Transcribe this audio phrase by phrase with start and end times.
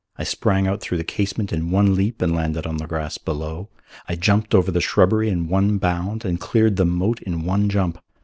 [0.17, 3.69] I sprang out through the casement in one leap and landed on the grass below.
[4.09, 7.99] I jumped over the shrubbery in one bound and cleared the moat in one jump.